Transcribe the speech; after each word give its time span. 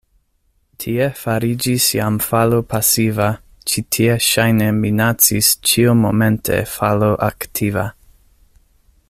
Tie 0.83 1.09
fariĝis 1.17 1.89
jam 1.97 2.17
falo 2.27 2.61
pasiva, 2.71 3.27
ĉi 3.73 3.83
tie 3.97 4.17
ŝajne 4.29 4.71
minacis 4.79 5.53
ĉiumomente 5.73 6.59
falo 6.75 7.13
aktiva. 7.31 7.87